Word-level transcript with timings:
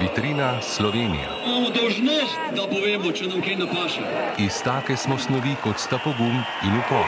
Vitrina 0.00 0.62
Slovenija. 0.62 1.28
Imamo 1.46 1.70
dožnost, 1.70 2.38
da 2.56 2.66
povemo, 2.68 3.12
če 3.12 3.28
nam 3.30 3.40
kaj 3.40 3.54
napaša. 3.56 4.08
Iz 4.38 4.58
take 4.64 4.96
smo 4.96 5.16
snovi 5.18 5.54
kot 5.62 5.80
sta 5.80 5.96
pogum 6.04 6.34
in 6.66 6.74
upor. 6.80 7.06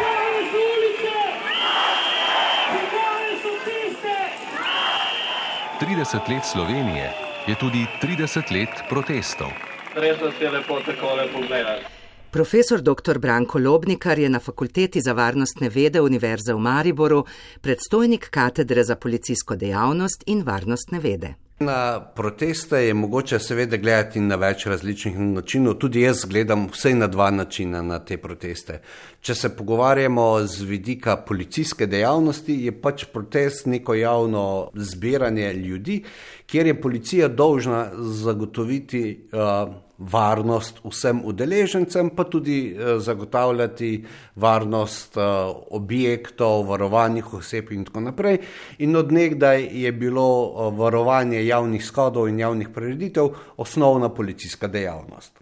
Trideset 5.80 6.28
let 6.28 6.48
Slovenije 6.52 7.10
je 7.46 7.56
tudi 7.60 7.84
30 8.02 8.52
let 8.56 8.80
protestov. 8.88 9.52
Res 9.94 10.20
nas 10.20 10.40
je 10.40 10.50
lepo 10.50 10.80
takole 10.86 11.26
pogledati. 11.32 11.84
Profesor 12.30 12.80
dr. 12.80 13.18
Branko 13.18 13.58
Lobnikar 13.58 14.18
je 14.18 14.28
na 14.28 14.40
Fakulteti 14.40 15.00
za 15.00 15.12
varnostne 15.12 15.68
vede 15.68 16.00
Univerze 16.00 16.54
v 16.54 16.58
Mariboru 16.58 17.24
predstojnik 17.60 18.30
katedre 18.30 18.84
za 18.84 18.96
policijsko 18.96 19.56
dejavnost 19.56 20.24
in 20.26 20.42
varnostne 20.42 21.00
vede. 21.00 21.47
Na 21.60 22.00
proteste 22.00 22.76
je 22.76 22.94
mogoče 22.94 23.38
seveda 23.38 23.76
gledati 23.76 24.20
na 24.20 24.36
več 24.38 24.66
različnih 24.70 25.16
načinov, 25.18 25.74
tudi 25.82 26.04
jaz 26.04 26.20
gledam 26.30 26.68
vsej 26.70 26.94
na 26.94 27.08
dva 27.10 27.32
načina 27.34 27.80
na 27.82 27.98
te 27.98 28.14
proteste. 28.16 28.76
Če 29.20 29.34
se 29.34 29.50
pogovarjamo 29.56 30.26
z 30.46 30.68
vidika 30.68 31.16
policijske 31.16 31.88
dejavnosti, 31.90 32.54
je 32.64 32.72
pač 32.80 33.08
protest 33.10 33.66
neko 33.66 33.98
javno 33.98 34.44
zbiranje 34.74 35.52
ljudi, 35.52 36.04
kjer 36.48 36.66
je 36.66 36.80
policija 36.80 37.28
dolžna 37.28 37.90
zagotoviti 37.94 39.28
uh, 39.32 39.74
varnost 39.98 40.78
vsem 40.84 41.20
udeležencem, 41.24 42.10
pa 42.16 42.24
tudi 42.24 42.72
uh, 42.72 42.96
zagotavljati 43.02 44.04
varnost 44.36 45.16
uh, 45.16 45.24
objektov, 45.70 46.64
varovanih 46.70 47.34
oseb 47.34 47.72
in 47.72 47.84
tako 47.84 48.00
naprej. 48.00 48.38
In 48.78 48.96
odnegdaj 48.96 49.68
je 49.82 49.92
bilo 49.92 50.28
uh, 50.46 50.72
varovanje 50.78 51.44
javnih 51.46 51.84
shodov 51.84 52.28
in 52.28 52.38
javnih 52.38 52.72
prireditev 52.74 53.28
osnovna 53.56 54.08
policijska 54.08 54.72
dejavnost. 54.72 55.32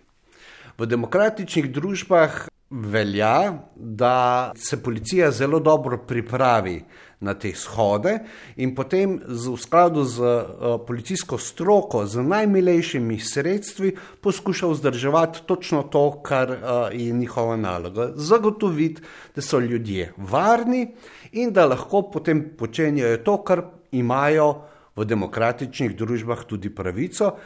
V 0.78 0.86
demokratičnih 0.86 1.70
družbah 1.72 2.48
velja, 2.70 3.52
da 3.76 4.52
se 4.56 4.82
policija 4.82 5.30
zelo 5.30 5.60
dobro 5.60 5.98
pripravi 5.98 6.80
na 7.20 7.34
te 7.34 7.52
shode 7.54 8.18
in 8.56 8.74
potem 8.74 9.16
z, 9.24 9.48
v 9.48 9.56
skladu 9.56 10.04
z 10.04 10.20
uh, 10.20 10.76
policijsko 10.86 11.38
stroko, 11.38 12.04
z 12.06 12.20
najmilejšimi 12.20 13.18
sredstvi, 13.20 13.94
poskuša 14.20 14.68
vzdrževati 14.68 15.46
točno 15.46 15.82
to, 15.82 16.20
kar 16.22 16.50
uh, 16.50 16.60
je 16.92 17.12
njihova 17.12 17.56
naloga. 17.56 18.10
Zagotoviti, 18.14 19.02
da 19.34 19.42
so 19.42 19.58
ljudje 19.58 20.12
varni 20.16 20.92
in 21.32 21.52
da 21.52 21.66
lahko 21.66 22.02
potem 22.12 22.44
počenjajo 22.58 23.16
to, 23.24 23.42
kar 23.44 23.62
imajo 23.92 24.54
v 24.96 25.04
demokratičnih 25.04 25.96
družbah 25.96 26.44
tudi 26.44 26.70
pravico, 26.74 27.36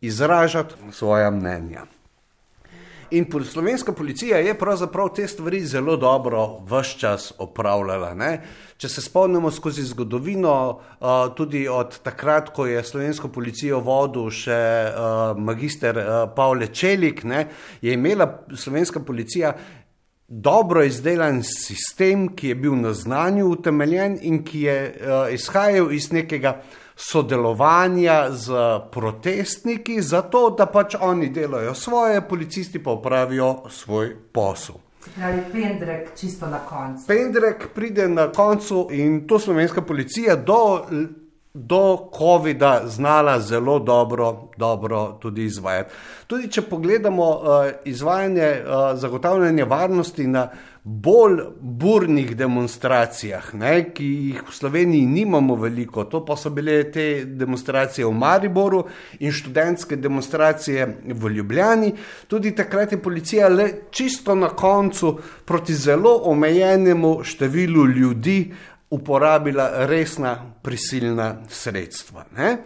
izražati 0.00 0.74
svoja 0.92 1.30
mnenja. 1.30 1.86
In 3.10 3.26
slovenska 3.50 3.92
policija 3.92 4.38
je 4.38 4.54
pravzaprav 4.58 5.08
te 5.14 5.28
stvari 5.28 5.60
zelo 5.66 5.96
dobro 5.96 6.58
vse 6.70 6.98
čas 6.98 7.32
opravljala. 7.38 8.14
Ne? 8.14 8.42
Če 8.76 8.88
se 8.88 9.02
spomnimo 9.02 9.50
skozi 9.50 9.82
zgodovino, 9.82 10.80
tudi 11.36 11.68
od 11.68 11.98
takrat, 12.02 12.50
ko 12.50 12.66
je 12.66 12.84
slovensko 12.84 13.28
policijo 13.28 13.80
vodil 13.80 14.30
še 14.30 14.58
magister 15.38 16.00
Pavle 16.36 16.66
Čelik, 16.66 17.24
ne, 17.24 17.46
je 17.80 17.94
imela 17.94 18.26
slovenska 18.54 19.00
policija 19.00 19.54
dobro 20.28 20.82
izdelan 20.84 21.42
sistem, 21.42 22.28
ki 22.36 22.48
je 22.48 22.54
bil 22.54 22.74
na 22.74 22.92
znanju 22.92 23.46
utemeljen 23.46 24.18
in 24.22 24.42
ki 24.44 24.66
je 24.66 24.78
izhajal 25.38 25.92
iz 25.92 26.10
nekega 26.12 26.60
sodelovanja 26.96 28.30
z 28.30 28.52
protestniki, 28.92 30.00
zato 30.02 30.50
da 30.50 30.66
pač 30.66 30.96
oni 31.00 31.28
delajo 31.28 31.74
svoje, 31.74 32.28
policisti 32.28 32.82
pa 32.82 32.90
upravijo 32.96 33.68
svoj 33.68 34.16
posel. 34.32 34.74
Ali 35.22 35.42
pendrek 35.52 36.08
čisto 36.18 36.46
na 36.46 36.58
koncu? 36.58 37.04
Pendrek 37.06 37.68
pride 37.74 38.08
na 38.08 38.32
koncu 38.32 38.88
in 38.90 39.26
to 39.26 39.38
slovenska 39.38 39.82
policija 39.82 40.36
do, 40.36 40.86
do 41.56 42.10
COVID-a 42.18 42.88
znala 42.88 43.40
zelo 43.40 43.78
dobro, 43.78 44.48
dobro 44.56 45.18
tudi 45.20 45.44
izvajati. 45.44 45.94
Tudi 46.26 46.50
če 46.52 46.62
pogledamo 46.62 47.28
uh, 47.30 47.40
izvajanje 47.84 48.48
uh, 48.60 48.98
zagotavljanja 48.98 49.64
varnosti 49.64 50.26
na 50.26 50.48
bolj 50.82 51.40
burnih 51.60 52.36
demonstracijah, 52.36 53.48
ne, 53.58 53.72
ki 53.94 54.04
jih 54.06 54.42
v 54.46 54.52
Sloveniji 54.54 55.06
nimamo 55.06 55.56
veliko, 55.58 56.04
to 56.06 56.20
pa 56.24 56.36
so 56.38 56.52
bile 56.54 56.76
te 56.94 57.24
demonstracije 57.24 58.06
v 58.06 58.12
Mariboru 58.14 58.84
in 59.18 59.32
študentske 59.34 59.96
demonstracije 59.96 60.86
v 61.08 61.32
Ljubljani. 61.38 61.90
Tudi 62.28 62.54
takrat 62.54 62.92
je 62.92 63.02
policija 63.02 63.48
le 63.48 63.70
čisto 63.90 64.34
na 64.34 64.52
koncu 64.54 65.16
proti 65.44 65.74
zelo 65.74 66.20
omejenemu 66.30 67.18
številu 67.24 67.88
ljudi 67.90 68.38
uporabila 68.90 69.86
resna 69.86 70.36
prisilna 70.62 71.34
sredstva. 71.48 72.26
Ne. 72.36 72.56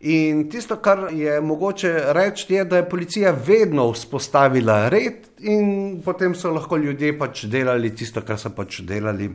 In 0.00 0.48
tisto, 0.50 0.76
kar 0.82 1.06
je 1.14 1.40
mogoče 1.40 1.92
reči, 2.12 2.54
je, 2.54 2.64
da 2.64 2.76
je 2.76 2.88
policija 2.88 3.30
vedno 3.46 3.86
vzpostavila 3.92 4.88
red, 4.88 5.28
in 5.38 6.00
potem 6.04 6.34
so 6.34 6.50
lahko 6.50 6.76
ljudje 6.76 7.14
pač 7.18 7.44
delali 7.44 7.92
tisto, 7.94 8.24
kar 8.26 8.38
so 8.38 8.50
pač 8.50 8.80
delali 8.82 9.30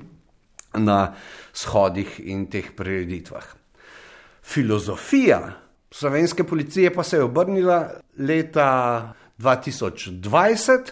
na 0.75 1.13
shodih 1.55 2.19
in 2.19 2.45
teh 2.51 2.73
prireditvah. 2.75 3.47
Filozofija 4.43 5.39
slovenske 5.91 6.43
policije 6.43 6.93
pa 6.93 7.03
se 7.03 7.17
je 7.17 7.23
obrnila 7.23 7.89
leta 8.17 9.13
2020, 9.39 10.91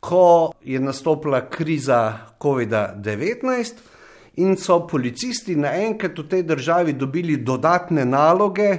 ko 0.00 0.52
je 0.64 0.80
nastopila 0.80 1.48
kriza 1.50 2.18
COVID-19. 2.40 3.74
In 4.38 4.56
so 4.56 4.84
policisti 4.86 5.56
naenkrat 5.58 6.18
v 6.18 6.28
tej 6.30 6.42
državi 6.46 6.94
dobili 6.94 7.40
dodatne 7.42 8.04
naloge, 8.06 8.70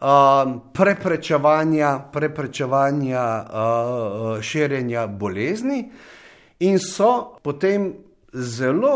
uh, 0.00 0.54
preprečevanja, 0.72 2.08
preprečevanja 2.12 3.24
uh, 3.42 4.40
širjenja 4.40 5.06
bolezni, 5.06 5.84
in 6.64 6.78
so 6.78 7.36
potem 7.42 7.92
zelo 8.32 8.94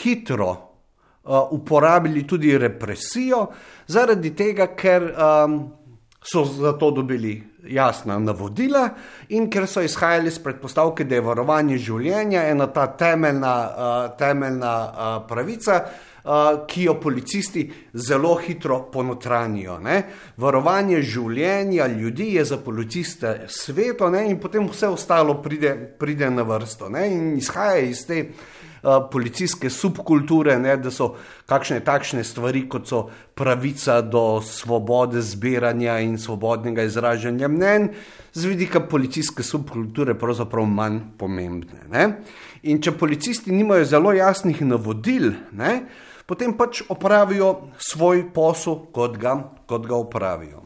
hitro 0.00 0.50
uh, 0.50 1.52
uporabili 1.52 2.24
tudi 2.26 2.56
represijo, 2.58 3.46
zaradi 3.86 4.32
tega, 4.32 4.72
ker 4.72 5.12
um, 5.12 5.60
so 6.24 6.44
za 6.44 6.72
to 6.78 6.90
dobili 6.90 7.36
jasna 7.66 8.18
navodila 8.18 8.88
in 9.28 9.48
ker 9.50 9.66
so 9.66 9.82
izhajali 9.82 10.28
iz 10.28 10.38
predpostavke, 10.38 11.04
da 11.04 11.14
je 11.14 11.24
varovanje 11.26 11.78
življenja 11.78 12.44
ena 12.48 12.66
ta 12.66 12.86
temeljna, 12.86 13.54
uh, 13.64 14.18
temeljna 14.18 14.74
uh, 14.84 15.26
pravica 15.28 15.80
ki 16.68 16.82
jo 16.82 16.94
policisti 17.00 17.62
zelo 17.94 18.34
hitro 18.34 18.82
ponotranijo. 18.92 19.78
Ne? 19.80 20.02
Varovanje 20.36 21.00
življenja 21.02 21.86
ljudi 21.86 22.34
je 22.34 22.44
za 22.44 22.58
policiste 22.60 23.46
sveto 23.48 24.10
ne? 24.10 24.26
in 24.28 24.36
potem 24.40 24.68
vse 24.68 24.90
ostalo 24.92 25.38
pride, 25.42 25.74
pride 25.98 26.30
na 26.30 26.44
vrsto. 26.44 26.88
Ne? 26.92 27.06
In 27.08 27.36
izhaja 27.38 27.78
iz 27.78 28.04
te 28.06 28.20
uh, 28.20 28.58
policijske 28.82 29.70
subkulture, 29.70 30.58
ne? 30.58 30.76
da 30.76 30.90
so 30.90 31.14
kakšne 31.46 31.80
takšne 31.84 32.24
stvari, 32.24 32.64
kot 32.68 32.88
so 32.88 33.04
pravica 33.34 34.00
do 34.02 34.40
svobode 34.44 35.22
zbiranja 35.22 35.98
in 36.04 36.18
svobodnega 36.18 36.86
izražanja 36.88 37.48
mnen, 37.48 37.88
z 38.32 38.44
vidika 38.44 38.80
policijske 38.80 39.42
subkulture 39.42 40.14
pravzaprav 40.18 40.66
manj 40.66 41.00
pomembne. 41.18 41.86
Ne? 41.90 42.08
In 42.62 42.82
če 42.82 42.92
policisti 42.98 43.54
nimajo 43.54 43.84
zelo 43.84 44.12
jasnih 44.12 44.62
navodil, 44.66 45.32
ne, 45.52 45.80
potem 46.26 46.52
pač 46.58 46.82
opravijo 46.88 47.54
svoj 47.78 48.26
posel, 48.34 48.82
kot 48.92 49.16
ga, 49.18 49.38
kot 49.66 49.86
ga 49.88 49.96
opravijo. 49.96 50.64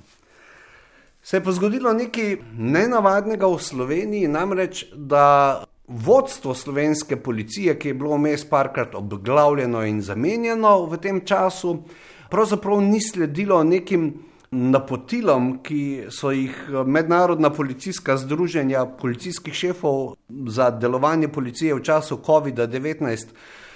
Se 1.22 1.36
je 1.36 1.44
pa 1.44 1.52
zgodilo 1.54 1.92
nekaj 1.94 2.40
nenavadnega 2.58 3.46
v 3.46 3.58
Sloveniji, 3.62 4.28
namreč 4.28 4.84
da 4.90 5.64
vodstvo 5.88 6.54
slovenske 6.54 7.16
policije, 7.16 7.78
ki 7.78 7.88
je 7.88 7.94
bilo 7.94 8.16
vmes 8.16 8.44
parkrat 8.48 8.94
obglavljeno 8.94 9.84
in 9.84 10.02
zamenjano 10.02 10.86
v 10.86 10.98
tem 11.02 11.20
času, 11.26 11.82
pravzaprav 12.30 12.80
ni 12.80 13.00
sledilo 13.00 13.62
nekim 13.64 14.12
napotilom, 14.50 15.62
ki 15.64 16.10
so 16.10 16.30
jih 16.30 16.56
mednarodna 16.86 17.50
policijska 17.50 18.16
združenja 18.16 18.84
policijskih 19.00 19.54
šefov 19.54 20.14
za 20.48 20.70
delovanje 20.70 21.28
policije 21.28 21.74
v 21.74 21.82
času 21.82 22.20
COVID-19 22.26 23.32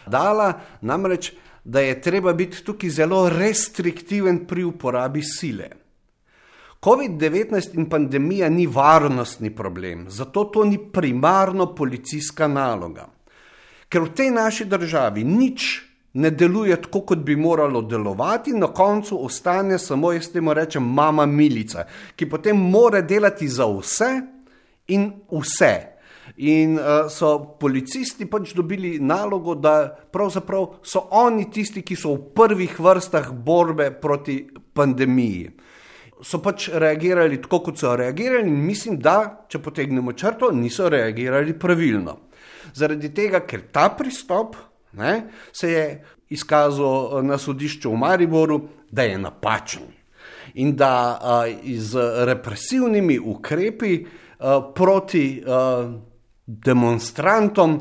dala, 0.06 0.52
namreč 0.80 1.32
da 1.64 1.80
je 1.80 2.00
treba 2.00 2.32
biti 2.32 2.64
tukaj 2.64 2.90
zelo 2.90 3.28
restriktiven 3.28 4.44
pri 4.46 4.64
uporabi 4.64 5.22
sile. 5.22 5.85
COVID-19 6.86 7.74
in 7.74 7.88
pandemija 7.90 8.48
ni 8.48 8.66
varnostni 8.66 9.50
problem, 9.50 10.04
zato 10.08 10.44
to 10.44 10.64
ni 10.64 10.78
primarno 10.92 11.74
policijska 11.74 12.46
naloga. 12.46 13.08
Ker 13.88 14.04
v 14.04 14.12
tej 14.14 14.30
naši 14.30 14.68
državi 14.70 15.24
nič 15.26 15.66
ne 16.22 16.30
deluje 16.30 16.76
tako, 16.82 17.00
kot 17.10 17.24
bi 17.26 17.34
moralo 17.36 17.82
delovati, 17.82 18.54
na 18.54 18.70
koncu 18.70 19.18
ostane 19.24 19.80
samo, 19.82 20.12
jaz 20.14 20.30
temu 20.30 20.54
rečem, 20.54 20.86
mama 20.86 21.26
milica, 21.26 21.88
ki 22.14 22.30
potem 22.30 22.62
mora 22.70 23.02
delati 23.02 23.48
za 23.48 23.66
vse 23.66 24.12
in 24.94 25.10
vse. 25.26 25.74
In 26.46 26.78
uh, 26.78 27.10
so 27.10 27.58
policisti 27.58 28.30
pač 28.30 28.54
dobili 28.54 29.00
nalogo, 29.02 29.58
da 29.58 29.90
pravzaprav 29.90 30.78
so 30.86 31.08
oni 31.10 31.50
tisti, 31.50 31.82
ki 31.82 31.98
so 31.98 32.14
v 32.14 32.34
prvih 32.34 32.78
vrstah 32.78 33.32
borbe 33.34 33.90
proti 33.90 34.44
pandemiji. 34.74 35.65
So 36.26 36.40
pač 36.42 36.68
reagirali 36.74 37.38
tako, 37.42 37.60
kot 37.68 37.78
so 37.78 37.92
reagirali, 37.96 38.50
in 38.50 38.64
mislim, 38.66 38.98
da, 38.98 39.46
če 39.48 39.60
potegnemo 39.62 40.14
črto, 40.18 40.50
niso 40.54 40.88
reagirali 40.90 41.54
pravilno. 41.58 42.16
Zaradi 42.74 43.12
tega, 43.14 43.44
ker 43.46 43.68
ta 43.72 43.92
pristop 43.94 44.56
ne, 44.98 45.12
se 45.54 45.70
je 45.70 45.84
izkazal 46.34 47.22
na 47.22 47.38
sodišču 47.38 47.92
v 47.92 48.00
Mariboru, 48.02 48.58
da 48.90 49.06
je 49.06 49.18
napačen 49.18 49.86
in 50.56 50.76
da 50.76 51.18
uh, 51.20 51.78
z 51.78 52.00
represivnimi 52.24 53.18
ukrepi 53.18 54.06
uh, 54.06 54.72
proti 54.74 55.42
uh, 55.42 55.92
demonstrantom 56.46 57.80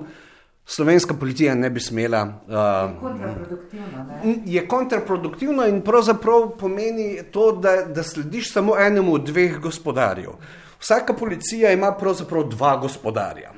slovenska 0.66 1.14
policija 1.14 1.56
ne 1.56 1.70
bi 1.70 1.80
smela. 1.80 2.24
Uh, 2.24 3.00
kontraproduktivno. 3.02 4.04
Ne? 4.24 4.38
je 4.46 4.68
kontraproduktivno 4.68 5.68
in 5.68 5.82
pravzaprav 5.82 6.50
pomeni 6.60 7.22
to, 7.32 7.52
da, 7.52 7.82
da 7.82 8.04
slediš 8.04 8.54
samo 8.54 8.78
enemu 8.80 9.14
od 9.14 9.26
dveh 9.26 9.60
gospodarjev. 9.60 10.32
Vsaka 10.80 11.14
policija 11.14 11.72
ima 11.72 11.92
pravzaprav 11.92 12.44
dva 12.44 12.78
gospodarja. 12.78 13.52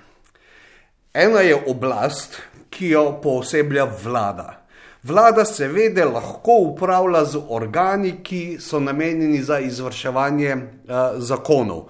Ena 1.14 1.40
je 1.40 1.64
oblast, 1.68 2.42
ki 2.70 2.90
jo 2.90 3.20
pooseblja 3.24 3.88
vlada. 4.04 4.68
Vlada 5.04 5.46
seveda 5.46 6.06
lahko 6.06 6.52
upravlja 6.52 7.24
z 7.26 7.40
organi, 7.50 8.12
ki 8.24 8.58
so 8.60 8.80
namenjeni 8.80 9.42
za 9.44 9.60
izvrševanje 9.60 10.56
uh, 10.56 10.62
zakonov. 11.18 11.88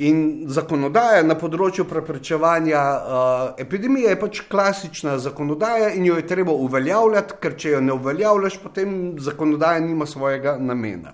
In 0.00 0.20
zakonodaja 0.48 1.20
na 1.26 1.34
področju 1.36 1.84
preprečevanja 1.84 2.80
uh, 2.80 3.40
epidemije 3.60 4.14
je 4.14 4.20
pač 4.20 4.38
klasična 4.48 5.18
zakonodaja 5.20 5.90
in 5.92 6.06
jo 6.08 6.16
je 6.16 6.24
treba 6.26 6.54
uveljavljati, 6.56 7.36
ker 7.42 7.56
če 7.60 7.74
jo 7.74 7.80
ne 7.84 7.92
uveljavljaš, 7.98 8.56
potem 8.62 8.94
zakonodaja 9.20 9.82
nima 9.84 10.08
svojega 10.08 10.56
namena. 10.56 11.12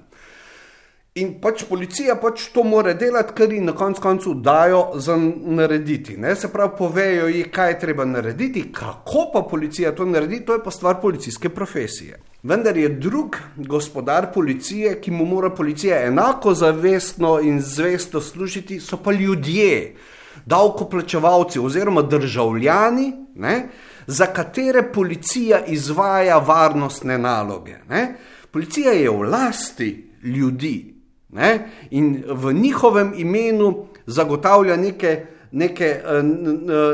In 1.18 1.32
pač 1.40 1.64
policija 1.66 2.14
pač 2.20 2.50
to 2.54 2.62
mora 2.62 2.92
delati, 2.94 3.34
kar 3.34 3.52
ji 3.52 3.62
na 3.64 3.72
koncu 3.74 4.02
koncu 4.04 4.34
dajo 4.44 5.00
za 5.00 5.16
narediti. 5.16 6.14
Ne? 6.20 6.36
Se 6.36 6.52
pravi, 6.52 6.76
povejo 6.78 7.26
ji, 7.32 7.42
kaj 7.50 7.72
je 7.72 7.78
treba 7.86 8.04
narediti, 8.04 8.68
kako 8.72 9.30
pa 9.32 9.42
policija 9.50 9.94
to 9.96 10.04
naredi, 10.04 10.44
to 10.44 10.54
je 10.54 10.62
pa 10.62 10.70
stvar 10.70 11.00
policijske 11.00 11.48
profesije. 11.48 12.20
Vendar 12.46 12.76
je 12.76 12.88
drug 12.88 13.36
gospodar 13.56 14.32
policije, 14.32 15.00
ki 15.00 15.10
mu 15.10 15.24
mora 15.26 15.50
policija 15.50 15.96
enako 16.06 16.54
zavestno 16.54 17.40
in 17.42 17.58
zvesto 17.60 18.20
služiti, 18.20 18.80
so 18.80 18.96
pa 18.96 19.12
ljudje, 19.12 19.96
davkoplačevalci 20.46 21.58
oziroma 21.58 22.02
državljani, 22.02 23.12
ne? 23.34 23.68
za 24.06 24.26
katere 24.26 24.92
policija 24.92 25.64
izvaja 25.66 26.38
varnostne 26.38 27.18
naloge. 27.18 27.74
Ne? 27.88 28.14
Policija 28.50 28.92
je 28.92 29.10
v 29.10 29.22
lasti 29.22 30.10
ljudi, 30.22 30.94
ne? 31.28 31.68
in 31.90 32.22
v 32.28 32.52
njihovem 32.52 33.12
imenu 33.16 33.86
zagotavlja 34.06 34.76
neke, 34.76 35.26
neke, 35.56 35.84
eh, 35.84 36.22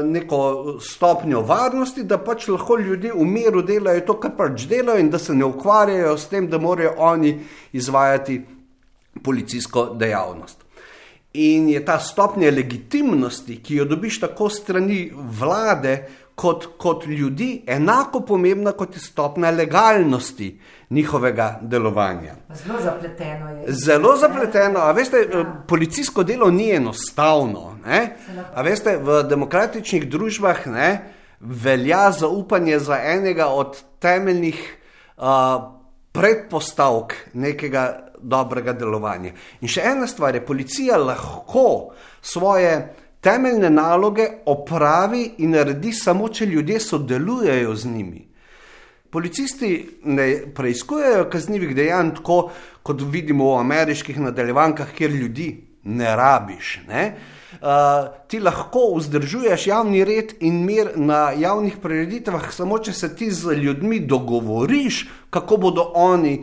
neko 0.05 0.77
stopnjo 0.81 1.41
varnosti, 1.41 2.05
da 2.05 2.19
pač 2.19 2.47
lahko 2.49 2.77
ljudje 2.79 3.13
v 3.13 3.27
miru 3.27 3.63
delajo 3.63 4.05
to, 4.07 4.19
kar 4.23 4.37
pač 4.39 4.67
delajo, 4.71 5.01
in 5.03 5.11
da 5.11 5.19
se 5.19 5.35
ne 5.35 5.45
ukvarjajo 5.45 6.17
s 6.19 6.31
tem, 6.31 6.47
da 6.51 6.59
morajo 6.63 6.95
oni 6.99 7.33
izvajati 7.73 8.41
policijsko 9.25 9.87
dejavnost. 9.99 10.62
In 11.35 11.69
je 11.69 11.85
ta 11.85 11.99
stopnja 11.99 12.51
legitimnosti, 12.51 13.63
ki 13.65 13.77
jo 13.77 13.85
dobiš 13.89 14.21
tako 14.21 14.51
strani 14.53 15.07
vlade, 15.15 15.95
kot, 16.35 16.67
kot 16.79 17.07
ljudi, 17.07 17.63
enako 17.67 18.21
pomembna 18.21 18.73
kot 18.73 18.97
je 18.97 19.01
stopnja 19.01 19.51
legalnosti 19.51 20.59
njihovega 20.91 21.59
delovanja. 21.63 22.35
Zelo 22.65 22.81
zapleteno 22.83 23.49
je. 23.49 23.65
Zelo 23.69 24.17
zapleteno. 24.17 24.81
A 24.81 24.93
veste, 24.93 25.17
ja. 25.33 25.45
policijsko 25.69 26.23
delo 26.23 26.51
ni 26.51 26.71
enostavno. 26.71 27.79
Ne? 27.87 28.17
A 28.55 28.63
veste, 28.63 28.97
v 28.97 29.23
demokratičnih 29.29 30.09
družbah 30.09 30.67
ne, 30.67 30.89
velja 31.41 32.11
zaupanje 32.13 32.79
za 32.79 32.99
enega 33.05 33.47
od 33.47 33.79
temeljnih 33.99 34.77
uh, 35.17 35.25
predpostavk 36.13 37.15
nekega 37.33 38.12
dobrega 38.23 38.73
delovanja. 38.73 39.33
In 39.61 39.69
še 39.69 39.85
ena 39.93 40.07
stvar 40.07 40.35
je, 40.35 40.45
policija 40.47 40.99
lahko 40.99 41.93
svoje 42.23 42.75
temeljne 43.23 43.71
naloge 43.71 44.27
opravi 44.47 45.25
in 45.39 45.55
naredi 45.55 45.93
samo, 45.93 46.29
če 46.29 46.47
ljudje 46.47 46.81
sodelujejo 46.81 47.75
z 47.75 47.91
njimi. 47.95 48.23
Policisti 49.13 49.71
ne 50.09 50.29
preizkujejo 50.55 51.29
kaznjivih 51.31 51.75
dejanj 51.77 52.15
tako, 52.17 52.39
kot 52.83 53.05
vidimo 53.13 53.51
v 53.53 53.61
ameriških 53.61 54.19
nadaljevankah, 54.25 54.95
kjer 54.97 55.11
ljudi 55.11 55.51
ne 55.85 56.17
rabiš. 56.17 56.81
Ne? 56.89 57.05
Uh, 57.53 58.09
ti 58.29 58.41
lahko 58.41 58.95
vzdržuješ 58.97 59.67
javni 59.67 60.05
red 60.05 60.33
in 60.41 60.63
mir 60.65 60.95
na 60.97 61.31
javnih 61.37 61.77
prireditvah, 61.83 62.49
samo 62.53 62.79
če 62.79 62.95
se 62.97 63.13
ti 63.17 63.31
z 63.31 63.55
ljudmi 63.61 64.01
dogovoriš, 64.01 65.05
kako 65.31 65.57
bodo 65.57 65.91
oni 65.95 66.41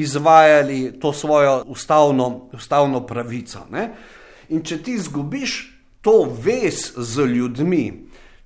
izvajali 0.00 0.98
to 1.00 1.12
svojo 1.12 1.62
ustavno, 1.66 2.48
ustavno 2.52 3.06
pravico. 3.06 3.66
Ne? 3.70 3.88
In 4.48 4.62
če 4.62 4.82
ti 4.82 4.94
izgubiš 4.94 5.54
to 6.00 6.22
vez 6.42 6.92
z 6.96 7.24
ljudmi, 7.26 7.84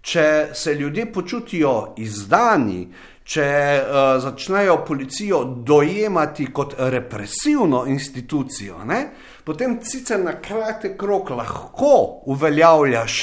če 0.00 0.50
se 0.54 0.74
ljudje 0.74 1.06
počutijo 1.12 1.94
izdani, 2.00 2.86
če 3.30 3.46
uh, 3.46 3.98
začnejo 4.22 4.78
policijo 4.86 5.42
dojemati 5.66 6.48
kot 6.52 6.74
represivno 6.78 7.84
institucijo, 7.86 8.80
ne, 8.84 9.02
potem 9.44 9.76
sicer 9.84 10.18
na 10.24 10.38
kratek 10.40 11.02
rok 11.02 11.30
lahko 11.30 11.92
uveljavljaš 12.32 13.20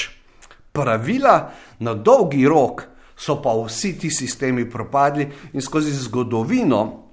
pravila, 0.72 1.50
na 1.78 1.94
dolgi 1.94 2.46
rok 2.48 2.86
so 3.18 3.40
pa 3.42 3.52
vsi 3.66 3.96
ti 3.98 4.10
sistemi 4.10 4.70
propadli 4.70 5.26
in 5.52 5.60
skozi 5.60 5.92
zgodovino. 5.92 7.07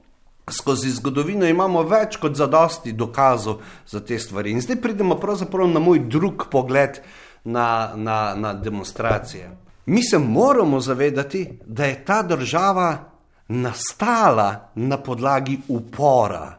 Skozi 0.51 0.91
zgodovino 0.93 1.47
imamo 1.49 1.81
več 1.83 2.19
kot 2.21 2.35
zadosti 2.37 2.91
dokazov 2.93 3.61
za 3.87 3.99
te 3.99 4.19
stvari. 4.19 4.51
In 4.51 4.61
zdaj 4.61 4.77
pridemo 4.81 5.17
pravzaprav 5.17 5.67
na 5.67 5.79
moj 5.79 5.99
drug 6.05 6.45
pogled 6.51 6.99
na, 7.43 7.93
na, 7.95 8.35
na 8.35 8.53
demonstracije. 8.53 9.49
Mi 9.85 10.03
se 10.03 10.17
moramo 10.17 10.79
zavedati, 10.79 11.59
da 11.65 11.85
je 11.85 12.05
ta 12.05 12.21
država 12.21 13.09
nastala 13.47 14.69
na 14.75 14.97
podlagi 14.97 15.59
upora. 15.67 16.57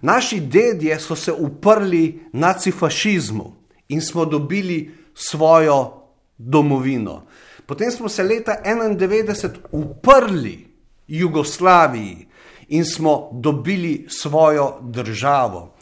Naši 0.00 0.40
dedje 0.40 1.00
so 1.00 1.16
se 1.16 1.32
uprli 1.32 2.24
nacifašizmu 2.32 3.52
in 3.88 4.00
smo 4.00 4.24
dobili 4.24 4.94
svojo 5.14 6.02
domovino. 6.38 7.22
Potem 7.66 7.90
smo 7.90 8.08
se 8.08 8.22
leta 8.22 8.56
1991 8.64 9.48
uprli 9.72 10.66
Jugoslaviji 11.06 12.26
in 12.72 12.84
smo 12.84 13.28
dobili 13.32 14.06
svojo 14.08 14.78
državo. 14.80 15.74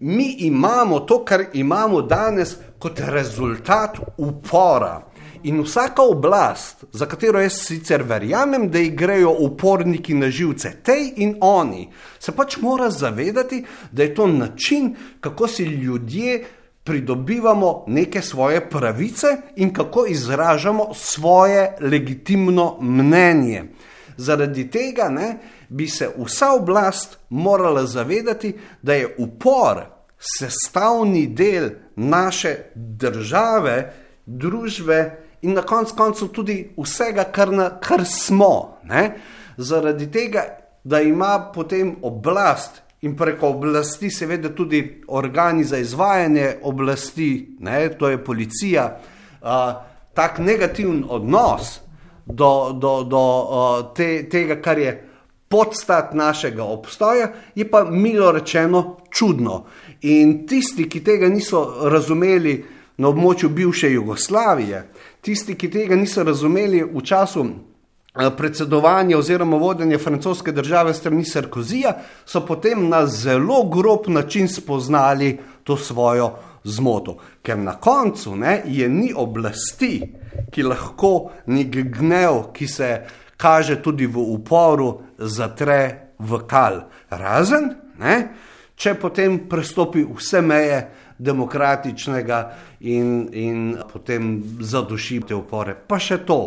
Mi 0.00 0.36
imamo 0.38 1.00
to, 1.00 1.24
kar 1.24 1.44
imamo 1.52 2.02
danes, 2.02 2.56
kot 2.78 3.00
rezultat 3.00 3.98
upora. 4.16 5.02
In 5.42 5.60
vsaka 5.62 6.02
oblast, 6.02 6.84
za 6.92 7.06
katero 7.06 7.40
jaz 7.40 7.52
sicer 7.52 8.02
verjamem, 8.02 8.68
da 8.70 8.78
jih 8.78 8.94
grejo 8.94 9.30
uporniki 9.38 10.14
na 10.14 10.30
živce, 10.30 10.72
te 10.82 10.96
in 11.16 11.36
oni, 11.40 11.88
se 12.18 12.32
pač 12.32 12.56
mora 12.62 12.90
zavedati, 12.90 13.64
da 13.92 14.02
je 14.02 14.14
to 14.14 14.26
način, 14.26 14.96
kako 15.20 15.48
si 15.48 15.64
ljudje 15.64 16.44
pridobivamo 16.84 17.84
neke 17.86 18.22
svoje 18.22 18.68
pravice 18.70 19.26
in 19.56 19.72
kako 19.72 20.06
izražamo 20.06 20.90
svoje 20.94 21.76
legitimno 21.80 22.78
mnenje. 22.80 23.64
Zaradi 24.16 24.70
tega 24.70 25.08
ne, 25.08 25.38
bi 25.72 25.88
se 25.88 26.08
vsa 26.18 26.52
oblast 26.52 27.18
morala 27.30 27.86
zavedati, 27.86 28.54
da 28.82 28.94
je 28.94 29.14
upor 29.18 29.84
sestavni 30.18 31.26
del 31.26 31.70
naše 31.96 32.56
države, 32.74 33.92
družbe 34.26 35.10
in 35.42 35.54
na 35.54 35.62
koncu 35.62 35.94
koncev 35.96 36.28
tudi 36.28 36.70
vsega, 36.76 37.24
kar, 37.24 37.52
na, 37.52 37.70
kar 37.80 38.04
smo. 38.06 38.78
Ne? 38.84 39.16
Zaradi 39.56 40.10
tega, 40.10 40.44
da 40.84 41.00
ima 41.00 41.50
potem 41.54 41.96
oblast 42.02 42.82
in 43.02 43.16
preko 43.16 43.48
oblasti, 43.48 44.10
seveda 44.10 44.54
tudi 44.54 45.02
organi 45.08 45.64
za 45.64 45.78
izvajanje 45.78 46.56
oblasti, 46.62 47.56
ne? 47.60 47.88
to 47.98 48.08
je 48.08 48.24
policija, 48.24 48.98
uh, 49.40 49.48
tak 50.14 50.38
negativen 50.38 51.04
odnos 51.08 51.80
do, 52.26 52.72
do, 52.72 53.02
do 53.02 53.18
uh, 53.18 53.94
te, 53.94 54.28
tega, 54.30 54.60
kar 54.62 54.78
je 54.78 55.11
podstat 55.52 56.14
našega 56.16 56.64
obstoja, 56.64 57.28
je 57.54 57.66
pa 57.68 57.84
milo 57.84 58.32
rečeno 58.32 58.96
čudno. 59.12 59.64
In 60.08 60.46
tisti, 60.48 60.88
ki 60.88 61.04
tega 61.04 61.28
niso 61.28 61.60
razumeli 61.92 62.56
na 62.96 63.12
območju 63.12 63.52
bivše 63.52 63.92
Jugoslavije, 63.92 64.86
tisti, 65.20 65.54
ki 65.54 65.70
tega 65.70 65.96
niso 65.96 66.24
razumeli 66.24 66.80
v 66.82 67.04
času 67.04 67.44
Eh, 68.14 68.30
predsedovanje 68.36 69.16
oziroma 69.16 69.56
vodenje 69.56 69.98
francoske 69.98 70.52
države 70.52 70.94
strani 70.94 71.24
Sarkozija, 71.24 71.92
so 72.26 72.46
potem 72.46 72.88
na 72.88 73.06
zelo 73.06 73.62
grob 73.64 74.08
način 74.08 74.48
spoznali 74.48 75.38
to 75.64 75.76
svojo 75.76 76.34
zmoto. 76.64 77.16
Ker 77.42 77.58
na 77.58 77.72
koncu 77.72 78.36
ne, 78.36 78.62
je 78.66 78.88
ni 78.88 79.12
oblasti, 79.16 80.02
ki 80.50 80.62
lahko 80.62 81.30
nek 81.46 81.76
gnev, 81.96 82.52
ki 82.52 82.68
se 82.68 82.90
kaže 83.42 83.82
tudi 83.82 84.06
v 84.06 84.22
uporu, 84.22 85.02
zatre 85.18 86.14
v 86.18 86.42
kal. 86.46 86.86
Razen, 87.10 87.72
ne, 87.98 88.16
če 88.78 88.94
potem 88.94 89.40
prestopi 89.50 90.04
vse 90.06 90.42
meje 90.46 90.78
demokratičnega 91.18 92.38
in, 92.86 93.26
in 93.34 93.58
potem 93.90 94.38
zaduši 94.62 95.20
te 95.26 95.34
upore. 95.34 95.74
Pa 95.74 95.98
še 95.98 96.22
to 96.26 96.40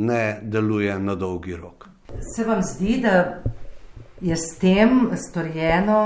ne 0.00 0.40
deluje 0.42 0.96
na 0.98 1.14
dolgi 1.14 1.56
rok. 1.56 1.88
Se 2.34 2.44
vam 2.48 2.60
zdi, 2.64 2.98
da 3.04 3.42
je 4.20 4.36
s 4.36 4.56
tem 4.60 5.10
storjeno 5.16 6.00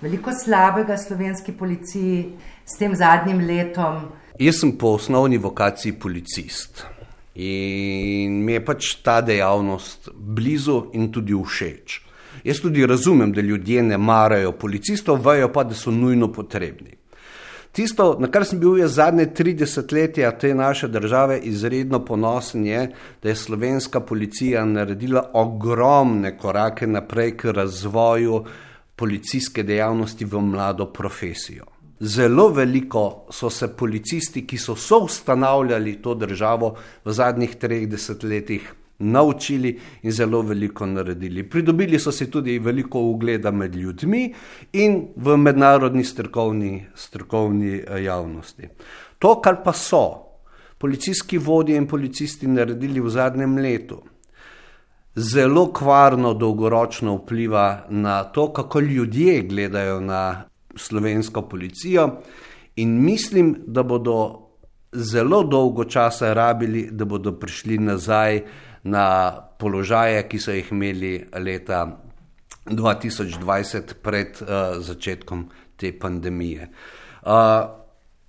veliko 0.00 0.32
slabega 0.32 0.96
slovenski 0.96 1.52
policiji, 1.52 2.20
s 2.64 2.80
tem 2.80 2.94
zadnjim 2.96 3.40
letom? 3.48 4.04
Jaz 4.38 4.60
sem 4.62 4.76
po 4.78 4.94
osnovni 4.96 5.40
vokaciji 5.40 5.96
policist 5.98 6.84
in 7.38 8.42
mi 8.44 8.52
je 8.52 8.64
pač 8.64 8.96
ta 9.02 9.20
dejavnost 9.22 10.10
blizu 10.14 10.88
in 10.98 11.12
tudi 11.14 11.34
všeč. 11.34 12.00
Jaz 12.44 12.60
tudi 12.60 12.86
razumem, 12.86 13.32
da 13.32 13.40
ljudje 13.40 13.82
ne 13.82 13.98
marajo 13.98 14.52
policistov, 14.52 15.22
vejo 15.22 15.52
pa, 15.52 15.64
da 15.64 15.74
so 15.74 15.90
nujno 15.90 16.32
potrebni. 16.32 16.96
Tisto, 17.72 18.16
na 18.18 18.30
kar 18.32 18.46
sem 18.48 18.58
bil 18.58 18.78
jaz 18.80 18.96
zadnje 18.98 19.28
30 19.38 19.92
letja 19.94 20.30
te 20.38 20.54
naše 20.54 20.88
države 20.88 21.38
izredno 21.46 22.00
ponosen, 22.04 22.66
je, 22.66 22.88
da 23.22 23.28
je 23.28 23.36
slovenska 23.36 24.00
policija 24.00 24.64
naredila 24.64 25.30
ogromne 25.34 26.36
korake 26.38 26.86
naprej 26.86 27.36
k 27.36 27.52
razvoju 27.54 28.44
policijske 28.96 29.62
dejavnosti 29.62 30.24
v 30.24 30.40
mlado 30.40 30.86
profesijo. 30.92 31.77
Zelo 32.00 32.48
veliko 32.48 33.26
so 33.30 33.50
se 33.50 33.68
policisti, 33.76 34.46
ki 34.46 34.58
so 34.58 34.76
soustanavljali 34.76 35.96
to 36.02 36.14
državo 36.14 36.76
v 37.04 37.12
zadnjih 37.12 37.56
30 37.58 38.24
letih, 38.24 38.74
naučili 38.98 39.78
in 40.02 40.12
zelo 40.12 40.42
veliko 40.42 40.86
naredili. 40.86 41.42
Pridobili 41.42 41.98
so 41.98 42.12
si 42.12 42.30
tudi 42.30 42.58
veliko 42.58 43.00
ugleda 43.00 43.50
med 43.50 43.74
ljudmi 43.74 44.34
in 44.72 45.08
v 45.16 45.36
mednarodni 45.36 46.04
strokovni, 46.04 46.86
strokovni 46.94 47.74
eh, 47.74 48.02
javnosti. 48.04 48.68
To, 49.18 49.40
kar 49.40 49.62
pa 49.64 49.72
so 49.72 50.04
policijski 50.78 51.38
vodje 51.38 51.76
in 51.76 51.86
policisti 51.86 52.46
naredili 52.46 53.00
v 53.00 53.10
zadnjem 53.10 53.56
letu, 53.58 54.02
zelo 55.14 55.72
kvarno 55.72 56.34
dolgoročno 56.34 57.16
vpliva 57.16 57.86
na 57.90 58.24
to, 58.24 58.52
kako 58.52 58.80
ljudje 58.80 59.42
gledajo 59.42 60.00
na 60.00 60.44
slovensko 60.78 61.42
policijo 61.48 62.08
in 62.76 63.04
mislim, 63.04 63.56
da 63.66 63.82
bodo 63.82 64.48
zelo 64.92 65.42
dolgo 65.42 65.84
časa 65.84 66.32
rabili, 66.34 66.88
da 66.90 67.04
bodo 67.04 67.32
prišli 67.32 67.78
nazaj 67.78 68.42
na 68.82 69.32
položaje, 69.58 70.22
ki 70.28 70.38
so 70.38 70.52
jih 70.54 70.72
imeli 70.72 71.12
leta 71.38 71.86
2020, 72.66 73.94
pred 74.02 74.42
uh, 74.42 74.78
začetkom 74.78 75.48
te 75.76 75.92
pandemije. 75.98 76.68
Uh, 77.22 77.32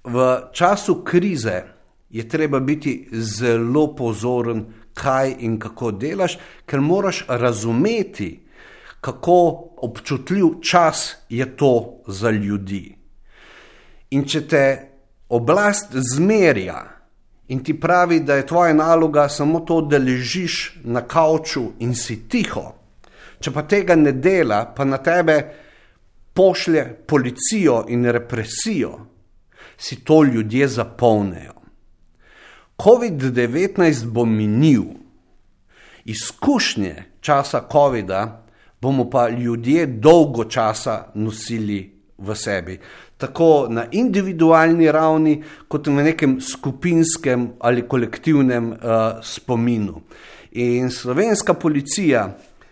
v 0.04 0.28
času 0.54 1.04
krize 1.04 1.64
je 2.10 2.28
treba 2.28 2.60
biti 2.60 3.08
zelo 3.12 3.96
pozoren, 3.96 4.66
kaj 4.94 5.36
in 5.40 5.60
kako 5.60 5.92
delaš, 5.92 6.38
ker 6.66 6.82
moraš 6.82 7.24
razumeti, 7.28 8.49
kako 9.02 9.70
občutljiv 9.78 10.60
čas 10.62 11.16
je 11.30 11.58
to 11.58 12.04
za 12.08 12.30
ljudi. 12.30 12.96
In 14.10 14.26
če 14.26 14.42
te 14.48 14.64
oblast 15.30 15.94
zmerja, 15.94 16.84
in 17.48 17.64
ti 17.64 17.80
pravi, 17.80 18.20
da 18.20 18.36
je 18.36 18.48
tvoja 18.48 18.74
naloga 18.74 19.30
samo 19.30 19.60
to, 19.60 19.82
da 19.82 19.98
ležiš 19.98 20.80
na 20.84 21.02
kavču 21.02 21.64
in 21.80 21.96
si 21.96 22.28
tiho. 22.30 22.66
Če 23.40 23.54
pa 23.54 23.64
tega 23.64 23.96
ne 23.96 24.12
dela, 24.12 24.66
pa 24.76 24.86
na 24.86 24.98
tebe 24.98 25.38
pošlje 26.34 26.84
policijo 27.08 27.86
in 27.88 28.06
represijo, 28.06 28.98
si 29.78 30.04
to 30.04 30.24
ljudje 30.24 30.68
zapolnejo. 30.68 31.54
COVID-19 32.80 34.06
bo 34.06 34.26
minil, 34.26 34.84
izkušnje 36.06 37.04
časa 37.22 37.64
COVID-a 37.72 38.49
bomo 38.82 39.10
pa 39.10 39.30
ljudje 39.30 39.86
dolgo 39.86 40.44
časa 40.44 41.12
nosili 41.16 41.84
v 42.18 42.36
sebi 42.36 42.80
tako 43.20 43.68
na 43.70 43.86
individualni 43.92 44.92
ravni, 44.92 45.34
kot 45.68 45.88
v 45.88 46.04
nekem 46.08 46.38
skupinskem 46.42 47.50
ali 47.60 47.84
kolektivnem 47.88 48.72
uh, 48.72 48.78
spominu. 49.24 50.02
In 50.52 50.88
slovenska 50.92 51.54
policija 51.54 52.30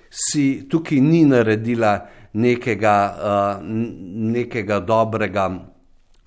si 0.10 0.70
tukaj 0.70 1.02
ni 1.04 1.26
naredila 1.28 2.00
nekega, 2.34 2.96
uh, 3.12 3.66
nekega 4.32 4.80
dobrega, 4.80 5.50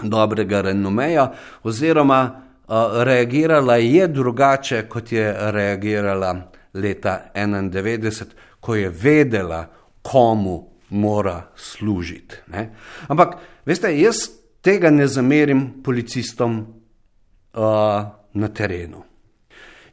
dobrega 0.04 0.60
renomeja, 0.68 1.30
oziroma 1.64 2.20
uh, 2.28 3.00
reagirala 3.08 3.78
je 3.80 4.08
drugače, 4.08 4.82
kot 4.88 5.12
je 5.16 5.32
reagirala 5.56 6.34
leta 6.74 7.32
1991, 7.34 8.36
ko 8.60 8.74
je 8.74 8.88
vedela, 8.88 9.66
komu 10.02 10.68
mora 10.90 11.50
služiti. 11.56 12.36
Ne? 12.46 12.70
Ampak, 13.08 13.36
veste, 13.66 13.92
jaz 14.00 14.28
tega 14.60 14.90
ne 14.90 15.06
zamerim 15.06 15.82
policistom 15.82 16.58
uh, 16.60 18.04
na 18.32 18.48
terenu. 18.54 19.04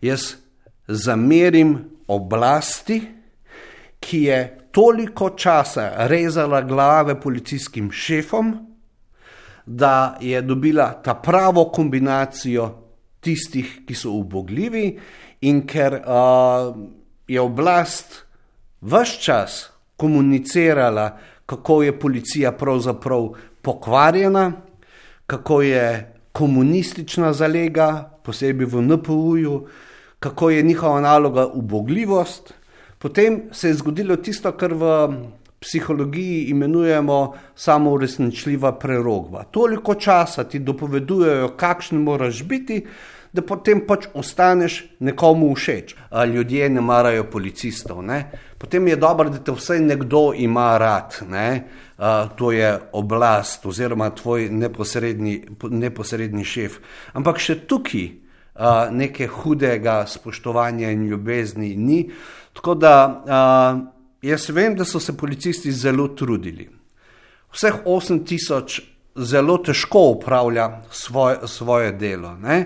Jaz 0.01 0.35
zamerim 0.87 1.77
oblasti, 2.07 3.01
ki 3.99 4.23
je 4.23 4.39
toliko 4.71 5.29
časa 5.29 6.07
rezala 6.07 6.61
glave 6.61 7.21
policijskim 7.21 7.91
šefom, 7.91 8.53
da 9.65 10.17
je 10.21 10.41
dobila 10.41 10.91
ta 11.03 11.13
pravo 11.13 11.65
kombinacijo 11.65 12.69
tistih, 13.19 13.81
ki 13.87 13.95
so 13.95 14.13
ubogljivi, 14.15 14.99
in 15.41 15.65
ker 15.67 15.97
uh, 15.99 16.75
je 17.27 17.41
oblast 17.41 18.26
vse 18.81 19.21
čas 19.21 19.69
komunicirala, 19.97 21.17
kako 21.45 21.83
je 21.83 21.99
policija 21.99 22.51
pravzaprav 22.51 23.29
pokvarjena, 23.61 24.51
kako 25.27 25.61
je 25.61 26.13
komunistična 26.31 27.33
zalega, 27.33 28.11
posebej 28.23 28.67
v 28.67 28.81
NPU-ju, 28.81 29.67
kako 30.19 30.49
je 30.49 30.61
njihova 30.61 31.01
naloga 31.01 31.47
ubogljivost. 31.47 32.53
Potem 32.97 33.41
se 33.51 33.67
je 33.67 33.73
zgodilo 33.73 34.15
tisto, 34.15 34.51
kar 34.51 34.73
v 34.73 34.83
psihologiji 35.59 36.45
imenujemo 36.49 37.33
samo 37.55 37.91
uresničljiva 37.91 38.71
prerogba. 38.79 39.43
Toliko 39.43 39.95
časa 39.95 40.43
ti 40.43 40.59
dopovedujejo, 40.59 41.55
kakšen 41.57 42.01
moraš 42.01 42.43
biti, 42.43 42.85
da 43.33 43.41
potem 43.41 43.81
pač 43.87 44.07
ostaneš 44.13 44.83
nekomu 44.99 45.49
všeč. 45.55 45.95
Ljudje 46.33 46.69
ne 46.69 46.81
marajo 46.81 47.23
policistov. 47.31 48.03
Ne? 48.03 48.31
Potem 48.57 48.87
je 48.87 48.95
dobro, 48.95 49.29
da 49.29 49.37
te 49.37 49.51
vsaj 49.51 49.79
nekdo 49.79 50.31
ima 50.35 50.77
rad. 50.77 51.19
Ne? 51.29 51.67
To 52.35 52.51
je 52.51 52.71
oblast 52.93 53.65
oziroma 53.65 54.09
tvoj 54.09 54.49
neposredni, 54.49 55.41
neposredni 55.69 56.45
šef. 56.45 56.79
Ampak 57.13 57.39
še 57.41 57.59
tukaj 57.67 58.07
neke 58.91 59.27
hudega 59.27 60.05
spoštovanja 60.09 60.89
in 60.91 61.05
ljubezni 61.07 61.75
ni. 61.75 61.99
Tako 62.57 62.73
da 62.75 62.93
jaz 64.21 64.49
vem, 64.49 64.75
da 64.75 64.85
so 64.85 64.99
se 64.99 65.17
policisti 65.17 65.71
zelo 65.71 66.07
trudili. 66.07 66.69
Vseh 67.53 67.83
8000 67.85 68.81
zelo 69.17 69.57
težko 69.57 69.99
upravlja 70.17 70.81
svoje, 70.91 71.47
svoje 71.47 71.91
delo. 71.91 72.35
Ne? 72.37 72.57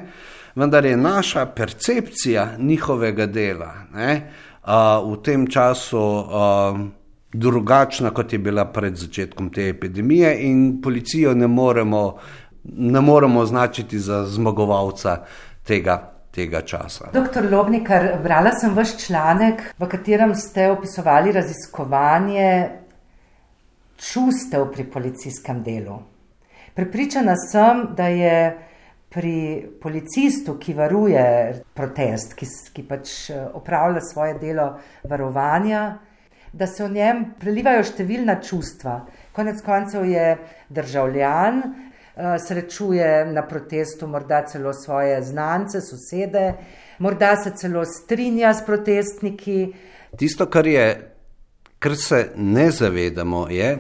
Vendar 0.55 0.86
je 0.86 0.98
naša 0.98 1.46
percepcija 1.46 2.48
njihovega 2.58 3.25
dela 3.25 3.74
ne, 3.93 4.31
uh, 4.63 5.12
v 5.12 5.22
tem 5.24 5.48
času 5.48 6.00
uh, 6.00 6.79
drugačna, 7.34 8.12
kot 8.12 8.34
je 8.34 8.39
bila 8.39 8.65
pred 8.65 8.96
začetkom 8.96 9.50
te 9.50 9.70
epidemije, 9.70 10.36
in 10.50 10.81
policijo 10.81 11.34
ne 11.34 11.48
moremo, 11.48 12.17
ne 12.63 13.01
moremo 13.01 13.39
označiti 13.39 14.00
za 14.00 14.25
zmagovalca 14.27 15.17
tega 15.63 16.12
tega 16.31 16.62
časa. 16.62 17.12
Doktor 17.13 17.46
Lobnikar, 17.51 18.08
brala 18.24 18.51
sem 18.55 18.75
vaš 18.75 18.96
članek, 19.05 19.63
v 19.79 19.88
katerem 19.91 20.36
ste 20.36 20.70
opisovali 20.72 21.31
raziskovanje 21.31 22.70
čustev 24.00 24.72
pri 24.72 24.86
policijskem 24.91 25.63
delu. 25.63 26.00
Pripričana 26.74 27.36
sem, 27.51 27.88
da 27.96 28.08
je 28.08 28.36
pri 29.12 29.68
policistu, 29.82 30.56
ki 30.56 30.74
varuje 30.74 31.24
protest, 31.75 32.34
ki, 32.39 32.48
ki 32.72 32.86
pač 32.88 33.12
eh, 33.30 33.44
opravlja 33.60 34.03
svoje 34.08 34.38
delo 34.39 34.68
varovanja, 35.03 35.84
da 36.51 36.68
se 36.68 36.84
v 36.84 36.94
njem 36.96 37.25
prelivajo 37.39 37.84
številna 37.88 38.38
čustva. 38.44 39.01
Konec 39.36 39.60
koncev 39.65 40.08
je 40.08 40.38
državljan, 40.72 41.60
eh, 41.60 42.38
srečuje 42.39 43.12
na 43.34 43.44
protestu 43.48 44.08
morda 44.08 44.46
celo 44.48 44.72
svoje 44.74 45.20
znance, 45.27 45.84
sosede, 45.84 46.53
morda 47.00 47.36
se 47.36 47.51
celo 47.60 47.84
strinja 47.86 48.53
s 48.56 48.63
protestniki. 48.63 49.74
Tisto, 50.15 50.48
kar, 50.48 50.68
je, 50.68 50.88
kar 51.80 52.00
se 52.00 52.30
ne 52.36 52.70
zavedamo, 52.72 53.50
je, 53.51 53.75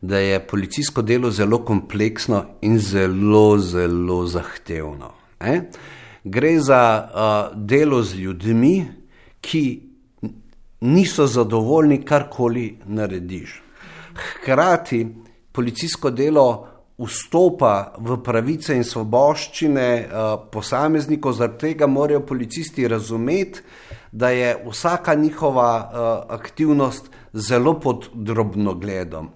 da 0.00 0.18
je 0.18 0.46
policijsko 0.46 1.02
delo 1.02 1.30
zelo 1.30 1.64
kompleksno 1.64 2.44
in 2.60 2.78
zelo, 2.78 3.58
zelo 3.58 4.26
zahtevno. 4.26 5.12
Eh? 5.40 5.60
Gre 6.24 6.58
za 6.60 7.08
uh, 7.08 7.58
delo 7.66 8.02
z 8.02 8.14
ljudmi, 8.14 8.86
ki 9.40 9.82
niso 10.80 11.26
zadovoljni, 11.26 12.02
karkoli 12.04 12.78
narediš. 12.86 13.62
Hkrati 14.14 15.06
policijsko 15.52 16.10
delo 16.10 16.66
vstopa 16.98 17.94
v 17.98 18.18
pravice 18.24 18.76
in 18.76 18.84
svoboščine 18.84 19.88
uh, 20.04 20.34
posameznikov, 20.52 21.32
zaradi 21.32 21.58
tega 21.58 21.86
morajo 21.86 22.20
policisti 22.26 22.88
razumeti, 22.88 23.60
da 24.12 24.30
je 24.30 24.56
vsaka 24.68 25.14
njihova 25.14 25.72
uh, 25.76 26.34
aktivnost 26.34 27.10
zelo 27.32 27.80
pod 27.80 28.08
drobnogledom 28.14 29.30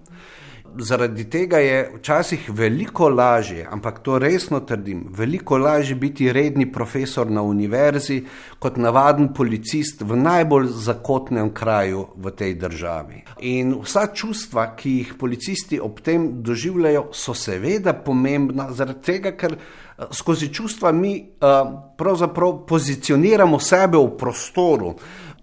zaradi 0.77 1.29
tega 1.29 1.57
je 1.57 1.91
včasih 1.97 2.49
veliko 2.53 3.09
lažje, 3.09 3.67
ampak 3.71 3.99
to 3.99 4.19
resno 4.19 4.59
trdim, 4.59 5.05
veliko 5.09 5.57
lažje 5.57 5.95
biti 5.95 6.31
redni 6.33 6.71
profesor 6.71 7.31
na 7.31 7.41
univerzi 7.41 8.23
kot 8.59 8.77
navaden 8.77 9.33
policist 9.33 10.01
v 10.01 10.15
najbolj 10.15 10.67
zakotnem 10.67 11.53
kraju 11.53 12.07
v 12.15 12.31
tej 12.31 12.55
državi. 12.55 13.23
In 13.39 13.75
vsa 13.83 14.07
čustva, 14.13 14.67
ki 14.75 14.97
jih 14.97 15.13
policisti 15.19 15.79
ob 15.79 15.99
tem 16.01 16.43
doživljajo, 16.43 17.09
so 17.13 17.33
seveda 17.33 17.93
pomembna, 17.93 18.71
zaradi 18.71 19.01
tega, 19.05 19.35
ker 19.37 19.55
eh, 19.55 20.07
skozi 20.11 20.51
čustva 20.53 20.91
mi 20.91 21.17
uh, 21.21 22.65
pozicioniramo 22.67 23.59
sebe 23.59 23.97
v 23.97 24.17
prostoru 24.17 24.95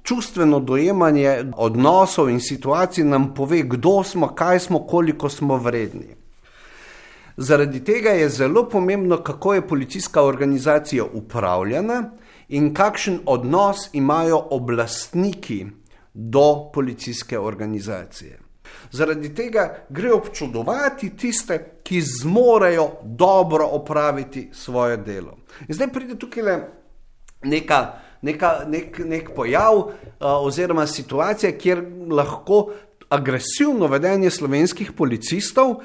čustveno 0.03 0.61
dojemanje 0.61 1.45
odnosov 1.57 2.31
in 2.31 2.41
situacij 2.41 3.05
nam 3.05 3.35
pove, 3.35 3.63
kdo 3.63 4.03
smo, 4.05 4.35
kaj 4.35 4.59
smo, 4.59 4.87
koliko 4.87 5.29
smo 5.29 5.57
vredni. 5.57 6.17
Zaradi 7.37 7.85
tega 7.85 8.11
je 8.11 8.29
zelo 8.29 8.69
pomembno, 8.69 9.17
kako 9.17 9.55
je 9.55 9.69
policijska 9.69 10.23
organizacija 10.23 11.05
upravljena 11.05 12.11
in 12.49 12.75
kakšen 12.75 13.21
odnos 13.27 13.89
imajo 13.93 14.47
oblastniki 14.51 15.67
do 16.15 16.71
policijske 16.75 17.39
organizacije. 17.39 18.39
Zaradi 18.91 19.35
tega 19.35 19.85
gre 19.89 20.13
občudovati 20.13 21.17
tiste, 21.17 21.59
ki 21.83 22.01
zmorejo 22.01 22.91
dobro 23.03 23.67
opraviti 23.67 24.49
svoje 24.53 24.97
delo. 24.97 25.37
In 25.69 25.75
zdaj 25.75 25.89
pride 25.89 26.19
tukaj 26.19 26.43
neka 27.43 27.93
neka, 28.23 28.65
nek, 28.69 28.99
nek 28.99 29.31
pojav 29.37 29.77
uh, 29.77 29.93
oziroma 30.21 30.87
situacija, 30.87 31.53
kjer 31.59 31.83
lahko 32.11 32.73
agresivno 33.13 33.87
vedenje 33.87 34.31
slovenskih 34.31 34.93
policistov 34.93 35.83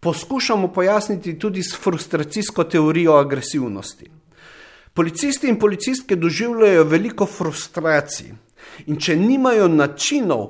poskušamo 0.00 0.72
pojasniti 0.72 1.38
tudi 1.38 1.62
s 1.62 1.76
frustracijsko 1.76 2.64
teorijo 2.64 3.16
agresivnosti. 3.16 4.10
Policisti 4.94 5.48
in 5.48 5.58
policistke 5.58 6.16
doživljajo 6.16 6.84
veliko 6.84 7.26
frustracij 7.26 8.32
in 8.86 8.98
če 9.00 9.16
nimajo 9.16 9.68
načinov, 9.68 10.46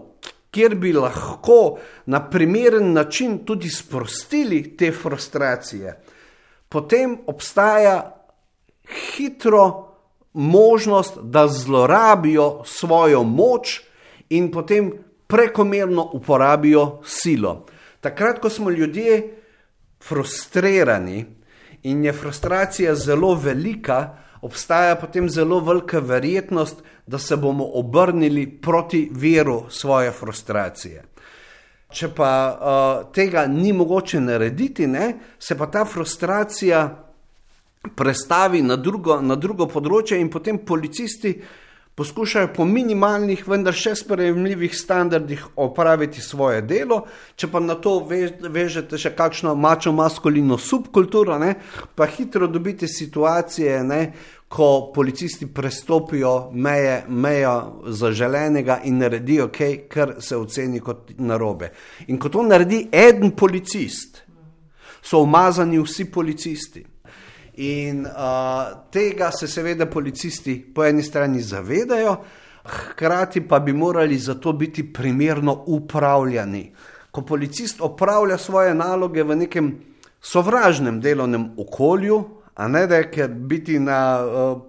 kjer 0.51 0.75
bi 0.75 0.93
lahko 0.93 1.79
na 2.07 2.23
primeren 2.31 2.93
način 2.93 3.39
tudi 3.47 3.69
sprostili 3.71 4.77
te 4.77 4.93
frustracije, 4.93 5.95
potem 6.69 7.19
obstaja 7.27 8.17
hitro 9.15 9.90
možnost, 10.33 11.19
da 11.23 11.49
zlorabijo 11.49 12.63
svojo 12.65 13.23
moč 13.23 13.81
in 14.29 14.51
potem 14.51 14.93
prekomerno 15.27 16.11
uporabijo 16.13 17.01
silo. 17.05 17.67
Takrat, 18.01 18.39
ko 18.39 18.51
smo 18.51 18.71
ljudje 18.71 19.37
frustrirani 20.09 21.25
in 21.83 22.05
je 22.05 22.13
frustracija 22.13 22.95
zelo 22.95 23.35
velika, 23.35 24.17
obstaja 24.43 24.97
potem 24.97 25.29
zelo 25.29 25.61
velika 25.61 25.99
verjetnost, 25.99 26.83
da 27.07 27.19
se 27.19 27.37
bomo 27.37 27.65
obrnili 27.75 28.61
proti 28.61 29.11
veru 29.13 29.65
svoje 29.69 30.11
frustracije. 30.11 31.05
Če 31.91 32.09
pa 32.15 32.31
uh, 32.55 33.13
tega 33.13 33.47
ni 33.47 33.73
mogoče 33.73 34.21
narediti, 34.21 34.87
ne, 34.87 35.15
se 35.39 35.59
pa 35.59 35.67
ta 35.67 35.85
frustracija 35.85 37.10
prestavi 37.97 38.63
na 38.63 38.77
drugo, 38.77 39.21
na 39.21 39.37
drugo 39.37 39.67
področje, 39.67 40.21
in 40.21 40.29
potem 40.31 40.59
policisti 40.65 41.35
poskušajo 42.01 42.53
po 42.57 42.65
minimalnih, 42.65 43.43
vendar 43.49 43.77
še 43.77 43.93
sprejemljivih 43.99 44.73
standardih 44.77 45.43
opraviti 45.61 46.23
svoje 46.25 46.63
delo. 46.65 47.03
Če 47.37 47.51
pa 47.53 47.61
na 47.61 47.77
to 47.77 47.99
vežete 48.07 49.01
še 49.01 49.13
kakšno 49.17 49.53
mačo 49.57 49.93
maskulino 49.93 50.57
subkulturo, 50.61 51.37
ne, 51.41 51.57
pa 51.97 52.09
hitro 52.09 52.49
dobite 52.49 52.89
situacije, 52.89 53.81
ne, 53.85 54.03
ko 54.51 54.91
policisti 54.95 55.47
prestopijo 55.47 56.51
meje, 56.53 57.05
mejo 57.07 57.85
zaželenega 57.87 58.81
in 58.89 58.99
naredijo 58.99 59.47
kaj, 59.55 59.77
kar 59.93 60.15
se 60.25 60.37
oceni 60.37 60.81
kot 60.83 61.13
narobe. 61.23 61.71
In 62.09 62.19
ko 62.19 62.33
to 62.33 62.43
naredi 62.43 62.87
en 62.93 63.31
policist, 63.37 64.25
so 65.01 65.23
umazani 65.23 65.79
vsi 65.79 66.09
policisti. 66.13 66.83
In 67.61 68.07
uh, 68.07 68.89
tega 68.91 69.31
se 69.31 69.49
seveda 69.49 69.87
policisti 69.87 70.55
po 70.75 70.85
eni 70.85 71.03
strani 71.03 71.43
zavedajo, 71.43 72.15
hkrati 72.65 73.43
pa 73.49 73.59
bi 73.61 73.73
morali 73.73 74.19
za 74.19 74.35
to 74.35 74.53
biti 74.53 74.93
primerno 74.93 75.65
upravljani. 75.67 76.73
Ko 77.11 77.23
policist 77.23 77.81
opravlja 77.81 78.39
svoje 78.39 78.75
naloge 78.75 79.23
v 79.23 79.37
nekem 79.37 79.75
sovražnem 80.21 81.01
delovnem 81.01 81.51
okolju, 81.59 82.25
a 82.55 82.69
ne 82.69 82.87
da 82.87 82.97
je 82.97 83.29
biti 83.29 83.79
na 83.79 84.01
uh, 84.25 84.63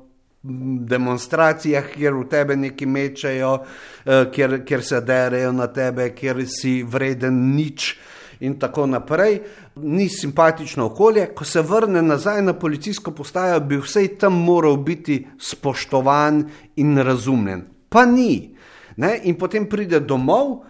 demonstracijah, 0.92 1.94
kjer 1.96 2.14
v 2.14 2.28
tebe 2.28 2.56
neki 2.56 2.86
mečejo, 2.86 3.54
uh, 3.54 4.32
kjer, 4.32 4.66
kjer 4.66 4.84
se 4.84 5.02
derejo 5.02 5.52
na 5.52 5.68
tebe, 5.68 6.10
kjer 6.16 6.44
si 6.48 6.82
vreden 6.84 7.56
nič 7.56 7.96
in 8.42 8.60
tako 8.60 8.86
naprej, 8.86 9.40
ni 9.76 10.10
simpatično 10.10 10.86
okolje. 10.86 11.26
Ko 11.36 11.46
se 11.46 11.62
vrne 11.62 12.02
nazaj 12.02 12.42
na 12.42 12.54
policijsko 12.54 13.12
postajo, 13.12 13.60
bi 13.60 13.78
vsej 13.78 14.18
tam 14.18 14.34
moral 14.44 14.78
biti 14.78 15.28
spoštovan 15.40 16.44
in 16.76 16.98
razumljen. 16.98 17.64
Pa 17.90 18.06
ni. 18.06 18.56
Ne? 18.98 19.20
In 19.24 19.36
potem 19.36 19.70
pride 19.70 20.00
domov, 20.00 20.62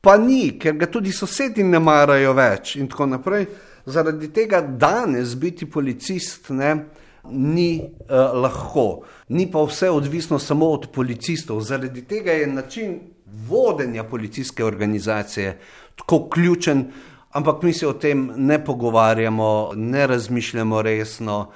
pa 0.00 0.16
ni, 0.16 0.58
ker 0.58 0.76
ga 0.76 0.86
tudi 0.86 1.12
sosedi 1.12 1.64
ne 1.64 1.80
marajo 1.80 2.32
več 2.36 2.76
in 2.76 2.88
tako 2.88 3.06
naprej. 3.06 3.46
Zaradi 3.86 4.32
tega 4.34 4.60
danes 4.60 5.36
biti 5.38 5.66
policist 5.70 6.50
ne, 6.50 6.72
ni 7.30 7.80
uh, 7.82 8.34
lahko, 8.38 9.02
ni 9.28 9.48
pa 9.50 9.62
vse 9.66 9.90
odvisno 9.90 10.38
samo 10.38 10.70
od 10.74 10.88
policistov. 10.94 11.60
Zaradi 11.60 12.02
tega 12.06 12.32
je 12.32 12.46
način 12.46 12.96
vodenja 13.48 14.04
policijske 14.04 14.64
organizacije 14.64 15.58
tako 15.96 16.28
ključen, 16.28 16.84
ampak 17.36 17.62
mi 17.62 17.72
se 17.72 17.86
o 17.86 17.92
tem 17.92 18.30
ne 18.36 18.58
pogovarjamo, 18.64 19.72
ne 19.76 20.06
razmišljamo 20.06 20.82
resno. 20.82 21.50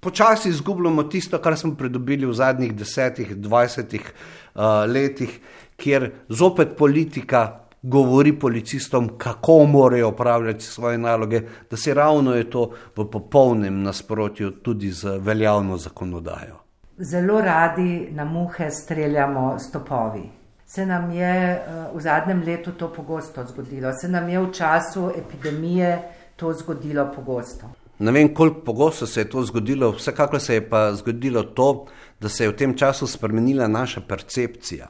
Počasi 0.00 0.48
izgubljamo 0.48 1.02
tisto, 1.02 1.38
kar 1.38 1.56
smo 1.56 1.74
pridobili 1.74 2.26
v 2.26 2.32
zadnjih 2.32 2.74
desetih, 2.74 3.36
dvajsetih 3.36 4.12
uh, 4.54 4.62
letih, 4.86 5.40
kjer 5.76 6.10
zopet 6.28 6.76
politika 6.78 7.64
govori 7.82 8.32
policistom, 8.32 9.08
kako 9.18 9.64
morajo 9.66 10.08
upravljati 10.08 10.64
svoje 10.64 10.98
naloge, 10.98 11.42
da 11.70 11.76
se 11.76 11.94
ravno 11.94 12.34
je 12.34 12.50
to 12.50 12.70
v 12.96 13.04
popolnem 13.10 13.82
nasprotju 13.82 14.50
tudi 14.50 14.90
z 14.90 15.18
veljavno 15.18 15.76
zakonodajo. 15.76 16.56
Zelo 16.98 17.40
radi 17.40 18.08
na 18.10 18.24
muhe 18.24 18.70
streljamo 18.70 19.58
stopovi 19.58 20.37
se 20.68 20.86
nam 20.86 21.10
je 21.10 21.32
eh, 21.32 21.60
v 21.94 22.00
zadnjem 22.00 22.42
letu 22.46 22.72
to 22.72 22.92
pogosto 22.92 23.44
zgodilo, 23.44 23.92
se 24.00 24.08
nam 24.08 24.28
je 24.28 24.40
v 24.40 24.52
času 24.52 25.10
epidemije 25.16 25.98
to 26.36 26.52
zgodilo 26.52 27.08
pogosto. 27.14 27.70
Ne 27.98 28.12
vem, 28.12 28.28
koliko 28.34 28.60
pogosto 28.60 29.06
se 29.06 29.20
je 29.20 29.30
to 29.30 29.42
zgodilo, 29.42 29.90
vsekakor 29.90 30.40
se 30.40 30.54
je 30.54 30.68
pa 30.68 30.92
zgodilo 30.94 31.42
to, 31.42 31.86
da 32.20 32.28
se 32.28 32.44
je 32.44 32.50
v 32.52 32.56
tem 32.56 32.76
času 32.76 33.06
spremenila 33.06 33.66
naša 33.68 34.00
percepcija. 34.00 34.86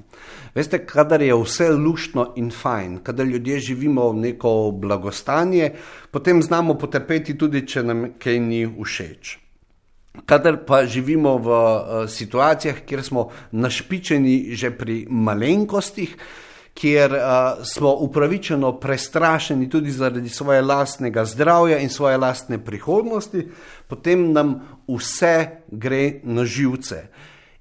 Veste, 0.55 0.83
kadar 0.87 1.23
je 1.23 1.35
vse 1.35 1.71
luštno 1.71 2.33
in 2.37 2.51
fajn, 2.51 2.99
kadar 3.03 3.27
ljudje 3.27 3.61
živimo 3.61 4.11
v 4.11 4.17
neko 4.17 4.71
blagostanje, 4.75 5.73
potem 6.11 6.43
znamo 6.43 6.75
potrpeti 6.75 7.39
tudi, 7.39 7.67
če 7.67 7.83
nam 7.83 8.07
kaj 8.19 8.41
ni 8.41 8.67
všeč. 8.67 9.48
Kadar 10.27 10.65
pa 10.67 10.85
živimo 10.87 11.39
v 11.39 11.49
uh, 11.49 12.09
situacijah, 12.09 12.83
kjer 12.87 13.03
smo 13.03 13.29
našpičeni 13.53 14.57
že 14.57 14.71
pri 14.71 15.07
malenkostih, 15.11 16.17
kjer 16.75 17.13
uh, 17.13 17.65
smo 17.65 17.95
upravičeno 17.95 18.73
prestrašeni 18.81 19.71
tudi 19.71 19.91
zaradi 19.91 20.29
svoje 20.29 20.63
lastnega 20.63 21.25
zdravja 21.25 21.79
in 21.79 21.89
svoje 21.89 22.17
lastne 22.17 22.59
prihodnosti, 22.59 23.47
potem 23.89 24.33
nam 24.33 24.61
vse 24.89 25.65
gre 25.69 26.21
na 26.23 26.45
živce. 26.45 27.09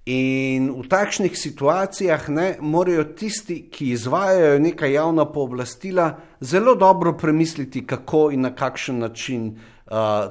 In 0.07 0.69
v 0.71 0.87
takšnih 0.87 1.33
situacijah 1.35 2.29
ne, 2.29 2.55
morajo 2.61 3.03
tisti, 3.03 3.65
ki 3.71 3.89
izvajajo 3.91 4.59
neka 4.59 4.87
javna 4.87 5.25
pooblastila, 5.25 6.13
zelo 6.39 6.75
dobro 6.75 7.17
premisliti, 7.17 7.83
kako 7.87 8.29
in 8.31 8.47
na 8.47 8.55
kakšen 8.55 8.99
način 9.03 9.47
uh, 9.47 9.76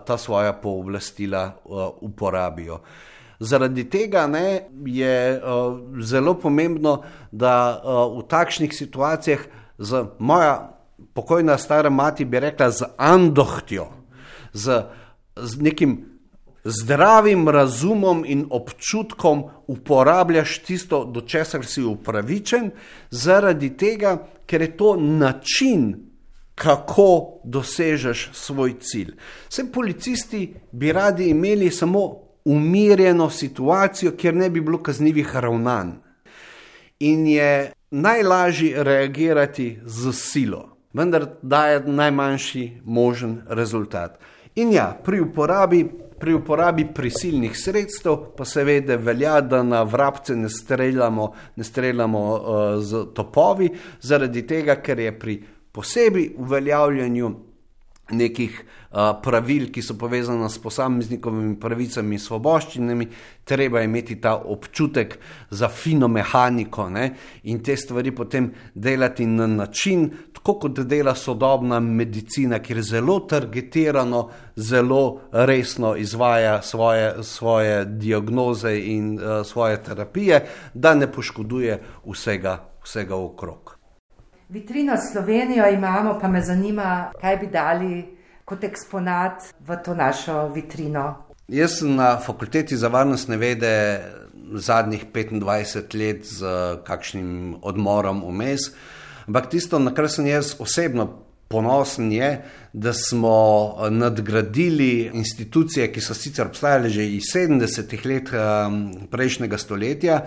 ta 0.07 0.19
svoja 0.19 0.53
pooblastila 0.53 1.53
uh, 1.65 1.89
uporabijo. 2.01 2.81
Zaradi 3.41 3.85
tega 3.91 4.27
ne, 4.27 4.69
je 4.87 5.37
uh, 5.37 5.79
zelo 6.01 6.35
pomembno, 6.35 7.03
da 7.33 7.83
v 8.17 8.23
takšnih 8.29 8.73
situacijah 8.73 9.41
z 9.79 10.05
moja 10.19 10.77
pokojna 11.15 11.59
stara 11.59 11.91
mati 11.91 12.25
bi 12.25 12.41
rekla 12.41 12.71
z 12.71 12.83
andohtjo, 12.97 13.87
z, 14.53 14.83
z 15.37 15.61
nekim 15.61 16.17
zdravim 16.65 17.49
razumom 17.49 18.25
in 18.27 18.47
občutkom 18.51 19.45
uporabljaš 19.67 20.59
tisto, 20.59 21.05
do 21.05 21.21
česar 21.21 21.67
si 21.67 21.83
upravičen, 21.83 22.71
zaradi 23.11 23.71
tega, 23.77 24.17
ker 24.47 24.63
je 24.63 24.77
to 24.77 24.97
način, 24.97 26.06
kako 26.57 27.41
dosežeš 27.45 28.31
svoj 28.33 28.75
cilj. 28.81 29.13
Vse 29.49 29.73
policisti 29.73 30.55
bi 30.73 30.93
radi 30.93 31.29
imeli 31.29 31.71
samo 31.71 32.15
umirjeno 32.45 33.31
situacijo, 33.31 34.13
kjer 34.17 34.35
ne 34.35 34.51
bi 34.51 34.61
bilo 34.61 34.79
kaznjivih 34.83 35.37
ravnanj. 35.37 35.91
In 36.99 37.27
je 37.27 37.73
najlažje 37.91 38.85
reagirati 38.85 39.79
z 39.85 40.13
silo, 40.13 40.77
vendar 40.93 41.27
daje 41.43 41.81
najmanjši 41.87 42.81
možen 42.85 43.43
rezultat. 43.49 44.19
In 44.55 44.73
ja, 44.73 45.01
pri 45.05 45.21
uporabi 45.21 45.85
Pri 46.19 46.33
uporabi 46.35 46.87
prisilnih 46.95 47.53
sredstev 47.61 48.17
pa 48.37 48.45
seveda 48.45 48.97
velja, 48.97 49.41
da 49.41 49.63
na 49.63 49.83
vrabce 49.83 50.37
ne 50.37 50.49
streljamo, 50.49 51.27
ne 51.57 51.65
streljamo 51.65 52.23
uh, 52.33 52.41
z 52.81 53.03
topovi, 53.15 53.69
zaradi 54.01 54.47
tega, 54.47 54.79
ker 54.81 54.99
je 54.99 55.13
pri 55.19 55.35
posebej 55.77 56.31
uveljavljanju 56.41 57.35
nekih 58.11 58.61
uh, 58.63 58.99
pravil, 59.23 59.67
ki 59.75 59.83
so 59.83 59.97
povezane 59.99 60.47
s 60.51 60.61
posameznikovimi 60.63 61.57
pravicami 61.61 62.15
in 62.15 62.23
svoboščinami, 62.23 63.09
treba 63.45 63.83
imeti 63.83 64.21
ta 64.23 64.37
občutek 64.37 65.19
za 65.51 65.69
fino 65.69 66.09
mehaniko 66.09 66.87
ne? 66.91 67.09
in 67.51 67.63
te 67.67 67.77
stvari 67.77 68.15
potem 68.15 68.53
delati 68.75 69.27
na 69.27 69.47
način, 69.47 70.07
tako 70.33 70.55
kot 70.63 70.81
dela 70.87 71.15
sodobna 71.19 71.81
medicina, 71.81 72.63
kjer 72.63 72.83
zelo 72.83 73.21
targetirano, 73.27 74.29
zelo 74.57 75.21
resno 75.33 75.97
izvaja 75.97 76.61
svoje, 76.63 77.23
svoje 77.23 77.85
diagnoze 77.85 78.79
in 78.79 79.17
uh, 79.19 79.43
svoje 79.47 79.83
terapije, 79.83 80.45
da 80.75 80.95
ne 80.95 81.11
poškoduje 81.13 81.83
vsega, 82.07 82.61
vsega 82.85 83.17
okrog. 83.17 83.76
Vitrino 84.49 84.95
Slovenijo 85.13 85.69
imamo, 85.69 86.19
pa 86.21 86.29
me 86.29 86.43
zanima, 86.43 87.11
kaj 87.21 87.37
bi 87.37 87.47
dali 87.47 88.05
kot 88.45 88.65
eksponat 88.65 89.43
v 89.67 89.77
to 89.85 89.95
našo 89.95 90.49
vitrino. 90.55 91.07
Jaz 91.49 91.81
sem 91.81 91.97
na 91.97 92.17
fakulteti 92.23 92.77
za 92.77 92.89
varnostne 92.89 93.37
vede 93.37 94.01
zadnjih 94.55 95.07
25 95.15 95.99
let 95.99 96.27
z 96.27 96.47
kakšnim 96.87 97.57
odmorom 97.63 98.23
vmes, 98.23 98.71
ampak 99.27 99.51
tisto, 99.51 99.79
na 99.83 99.91
kar 99.95 100.07
sem 100.11 100.27
jaz 100.31 100.55
osebno 100.63 101.09
ponosen, 101.49 102.13
je, 102.13 102.31
da 102.73 102.93
smo 102.93 103.75
nadgradili 103.91 105.11
institucije, 105.15 105.91
ki 105.93 106.01
so 106.01 106.15
sicer 106.15 106.47
obstajale 106.47 106.89
že 106.89 107.07
iz 107.07 107.31
70-ih 107.35 108.07
let 108.07 108.31
um, 108.31 108.81
prejšnjega 109.11 109.59
stoletja 109.59 110.21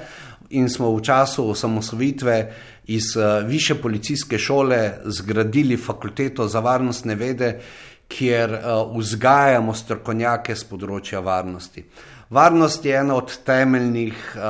in 0.50 0.70
smo 0.70 0.92
v 0.96 1.02
času 1.02 1.50
osamosvojitve 1.50 2.54
iz 2.88 3.16
uh, 3.16 3.48
više 3.48 3.76
policijske 3.76 4.38
šole 4.38 4.94
zgradili 5.06 5.78
fakulteto 5.78 6.48
za 6.48 6.60
varnostne 6.60 7.16
vede, 7.16 7.60
kjer 8.08 8.54
uh, 8.54 8.98
vzgajamo 8.98 9.74
strokovnjake 9.74 10.56
z 10.56 10.66
področja 10.66 11.20
varnosti. 11.20 11.86
Varnost 12.30 12.86
je 12.86 12.96
ena 12.98 13.16
od 13.16 13.32
temeljnih 13.46 14.18
uh, 14.36 14.44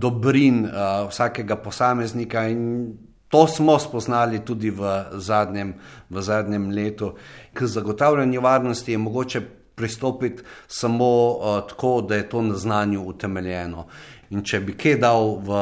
dobrin 0.00 0.64
uh, 0.64 1.08
vsakega 1.08 1.56
posameznika 1.56 2.46
in 2.48 2.62
to 3.28 3.46
smo 3.46 3.78
spoznali 3.78 4.44
tudi 4.44 4.70
v 4.70 5.04
zadnjem, 5.12 5.74
v 6.10 6.22
zadnjem 6.22 6.70
letu. 6.70 7.14
K 7.52 7.66
zagotavljanju 7.66 8.40
varnosti 8.40 8.92
je 8.92 8.98
mogoče 8.98 9.40
pristopiti 9.76 10.42
samo 10.68 11.08
uh, 11.30 11.68
tako, 11.68 12.00
da 12.00 12.16
je 12.16 12.28
to 12.28 12.42
na 12.42 12.56
znanju 12.56 13.02
utemeljeno. 13.02 13.86
In 14.30 14.42
če 14.42 14.60
bi 14.60 14.74
kaj 14.74 14.96
dal 14.98 15.36
v, 15.44 15.58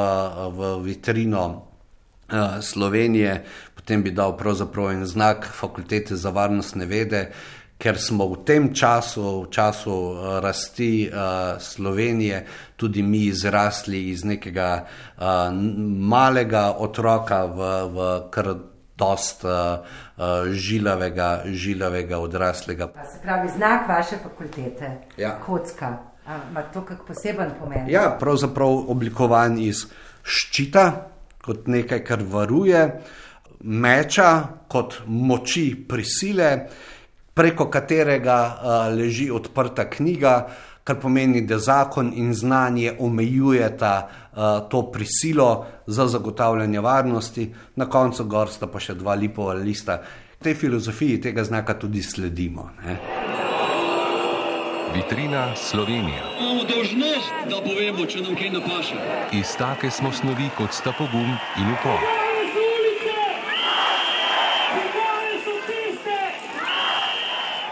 v 0.57 0.69
vitrino 0.85 1.45
uh, 1.51 2.57
Slovenije, 2.61 3.43
potem 3.75 4.03
bi 4.03 4.15
dal 4.15 4.37
pravzaprav 4.37 4.95
en 4.95 5.05
znak 5.05 5.45
fakultete 5.51 6.15
za 6.15 6.31
varnostne 6.33 6.87
vede, 6.89 7.27
ker 7.77 7.99
smo 7.99 8.29
v 8.31 8.39
tem 8.47 8.69
času, 8.73 9.25
v 9.43 9.49
času 9.51 9.91
uh, 9.91 10.39
rasti 10.39 11.09
uh, 11.11 11.59
Slovenije, 11.59 12.45
tudi 12.79 13.03
mi 13.03 13.25
izrasli 13.27 14.09
iz 14.09 14.23
nekega 14.23 14.69
uh, 14.85 15.51
malega 16.15 16.71
otroka 16.79 17.43
v, 17.45 17.69
v 17.91 18.07
kar 18.31 18.55
dost 18.97 19.43
uh, 19.43 19.51
uh, 20.17 20.47
žilavega, 20.51 21.41
žilavega 21.45 22.19
odraslega. 22.19 22.87
Pa 22.87 23.03
se 23.05 23.19
pravi, 23.23 23.49
znak 23.55 23.87
vaše 23.87 24.17
fakultete, 24.23 24.91
Ja. 25.17 25.39
kocka. 25.45 25.97
Ima 26.51 26.61
to 26.73 26.81
kak 26.85 27.03
poseben 27.07 27.51
pomen? 27.59 27.85
Ja, 27.89 28.15
pravzaprav 28.19 28.89
oblikovan 28.89 29.59
iz 29.61 29.83
ščita, 30.23 30.85
kot 31.45 31.67
nekaj, 31.67 32.01
kar 32.07 32.23
varuje, 32.25 32.81
meča, 33.61 34.31
kot 34.67 35.01
moči 35.05 35.67
prisile, 35.89 36.67
preko 37.33 37.67
katerega 37.69 38.37
uh, 38.39 38.95
leži 38.97 39.27
odprta 39.31 39.85
knjiga, 39.89 40.47
kar 40.85 40.99
pomeni, 41.01 41.41
da 41.41 41.57
zakon 41.57 42.11
in 42.15 42.33
znanje 42.33 42.93
omejujeta 42.99 43.93
uh, 44.05 44.37
to 44.69 44.91
prisilo 44.91 45.65
za 45.87 46.07
zagotavljanje 46.07 46.79
varnosti, 46.79 47.53
na 47.75 47.89
koncu 47.89 48.25
gor 48.25 48.49
sta 48.49 48.67
pa 48.67 48.79
še 48.79 48.93
dva 48.93 49.15
lipova 49.17 49.53
lista. 49.57 49.97
Tej 50.43 50.53
filozofiji 50.53 51.21
tega 51.21 51.43
znaka 51.43 51.73
tudi 51.81 52.03
sledimo. 52.05 52.69
Ne? 52.85 52.99
Vitrina 54.93 55.55
Slovenija. 55.55 56.21
Imamo 56.39 56.63
dožnost, 56.69 57.33
da 57.49 57.57
povemo, 57.65 58.05
če 58.05 58.21
nam 58.21 58.37
kaj 58.37 58.53
napaše. 58.53 59.01
Iz 59.33 59.57
take 59.57 59.89
smo 59.91 60.13
snovi, 60.13 60.51
kot 60.57 60.73
sta 60.73 60.93
pogum 60.93 61.33
in 61.57 61.73
upor. 61.73 61.97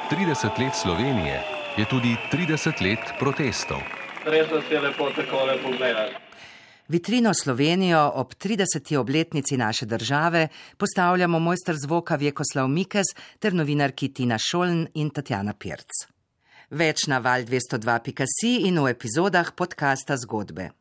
30 0.10 0.60
let 0.60 0.76
Slovenije 0.82 1.63
je 1.78 1.86
tudi 1.90 2.18
30 2.32 2.82
let 2.82 3.14
protestov. 3.20 3.82
Res 4.26 4.50
nas 4.52 4.64
je 4.72 4.80
lepo 4.80 5.10
takole 5.16 5.58
pogledati. 5.64 6.16
Vitrino 6.88 7.34
Slovenijo 7.34 8.12
ob 8.16 8.34
30. 8.34 8.98
obletnici 8.98 9.58
naše 9.58 9.86
države 9.86 10.48
postavljamo 10.78 11.40
mojster 11.40 11.76
zvoka 11.76 12.16
Vjekoslav 12.16 12.68
Mikes 12.68 13.08
ter 13.40 13.54
novinarki 13.54 14.14
Tina 14.14 14.38
Šoln 14.38 14.88
in 14.94 15.10
Tatjana 15.10 15.54
Pirc. 15.54 15.90
Več 16.70 17.08
na 17.08 17.20
val 17.20 17.42
202.si 17.42 18.68
in 18.68 18.80
v 18.80 18.94
epizodah 18.94 19.52
podcasta 19.56 20.18
Zgodbe. 20.18 20.74